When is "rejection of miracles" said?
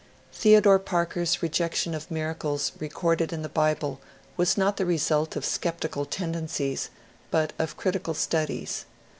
1.43-2.71